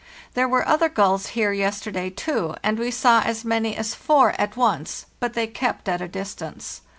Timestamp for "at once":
4.39-5.05